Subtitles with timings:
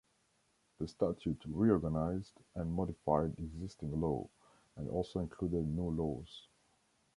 [0.79, 4.27] The statute re-organized and modified existing law,
[4.75, 6.47] and also included new laws.